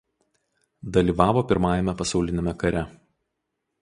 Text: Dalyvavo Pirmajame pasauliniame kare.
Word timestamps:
Dalyvavo 0.95 1.43
Pirmajame 1.51 1.95
pasauliniame 2.03 2.57
kare. 2.65 2.83